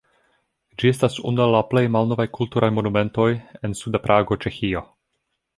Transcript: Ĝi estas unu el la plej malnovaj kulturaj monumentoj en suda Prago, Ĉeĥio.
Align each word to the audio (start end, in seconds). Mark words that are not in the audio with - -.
Ĝi 0.83 0.89
estas 0.91 1.17
unu 1.31 1.43
el 1.45 1.53
la 1.57 1.61
plej 1.75 1.83
malnovaj 1.97 2.27
kulturaj 2.39 2.71
monumentoj 2.79 3.29
en 3.69 3.79
suda 3.85 4.03
Prago, 4.07 4.43
Ĉeĥio. 4.47 4.87